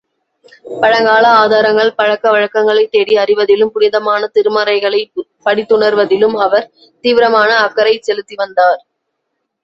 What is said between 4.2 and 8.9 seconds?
திருமறைகளைப் படித்துணர்வதிலும், அவர் தீவிரமான அக்கறைச் செலுத்திவந்தார்.